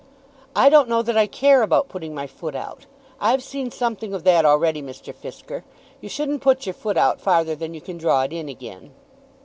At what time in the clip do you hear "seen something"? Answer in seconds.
3.43-4.15